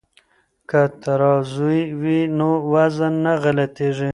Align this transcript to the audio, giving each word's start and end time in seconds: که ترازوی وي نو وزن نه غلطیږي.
که 0.69 0.81
ترازوی 1.01 1.79
وي 2.01 2.19
نو 2.37 2.49
وزن 2.73 3.13
نه 3.25 3.33
غلطیږي. 3.43 4.09